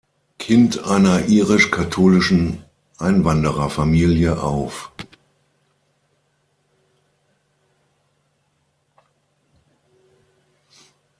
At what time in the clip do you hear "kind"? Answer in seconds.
0.39-0.83